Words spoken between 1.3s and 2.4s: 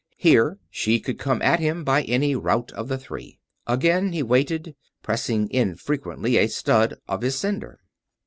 at him by any